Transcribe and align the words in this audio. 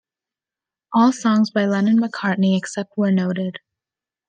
All 0.93 1.11
songs 1.11 1.51
by 1.51 1.67
Lennon-McCartney, 1.67 2.57
except 2.57 2.93
where 2.95 3.11
noted. 3.11 3.59